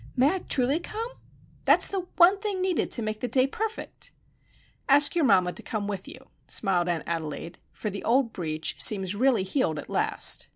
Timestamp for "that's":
1.65-1.85